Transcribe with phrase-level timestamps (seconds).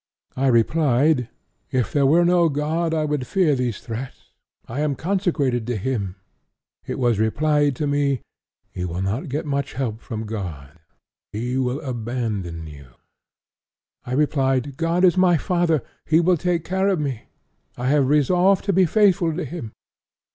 [0.35, 1.29] I replied:
[1.69, 4.31] 'If there were no God I would fear those threats;
[4.67, 6.15] I am consecrated to Him.'
[6.87, 8.23] It was replied to me:
[8.73, 10.79] 'You will not get much help from God;
[11.31, 12.95] He will abandon you.'
[14.03, 17.25] I replied: 'God is my father; He will take care of me;
[17.77, 19.71] I have resolved to be faithful to Him.'